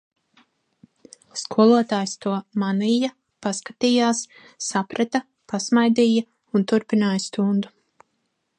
[1.41, 3.11] Skolotājs to manīja,
[3.47, 4.23] paskatījās,
[4.69, 5.21] saprata,
[5.53, 6.25] pasmaidīja
[6.57, 7.75] un turpināja stundu.